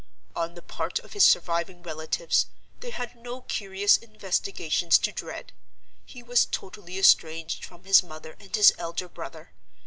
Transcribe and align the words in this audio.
On 0.35 0.55
the 0.55 0.63
part 0.63 0.97
of 0.97 1.13
his 1.13 1.23
surviving 1.27 1.83
relatives, 1.83 2.47
they 2.79 2.89
had 2.89 3.15
no 3.15 3.41
curious 3.41 3.97
investigations 3.97 4.97
to 4.97 5.11
dread. 5.11 5.53
He 6.07 6.23
was 6.23 6.47
totally 6.47 6.97
estranged 6.97 7.63
from 7.63 7.83
his 7.83 8.01
mother 8.01 8.35
and 8.39 8.55
his 8.55 8.73
elder 8.79 9.07
brother. 9.07 9.51